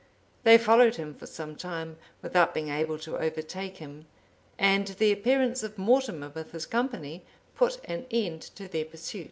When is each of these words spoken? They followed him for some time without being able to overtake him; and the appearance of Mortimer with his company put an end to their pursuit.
They 0.41 0.57
followed 0.57 0.95
him 0.95 1.13
for 1.13 1.27
some 1.27 1.55
time 1.55 1.99
without 2.23 2.55
being 2.55 2.69
able 2.69 2.97
to 2.97 3.19
overtake 3.19 3.77
him; 3.77 4.07
and 4.57 4.87
the 4.87 5.11
appearance 5.11 5.61
of 5.61 5.77
Mortimer 5.77 6.29
with 6.29 6.53
his 6.53 6.65
company 6.65 7.23
put 7.53 7.79
an 7.85 8.07
end 8.09 8.41
to 8.55 8.67
their 8.67 8.85
pursuit. 8.85 9.19